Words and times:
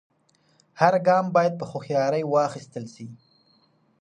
هر 0.81 0.93
ګام 1.07 1.25
باید 1.35 1.53
په 1.59 1.65
هوښیارۍ 1.71 2.23
واخیستل 2.27 2.85
سي. 2.95 3.05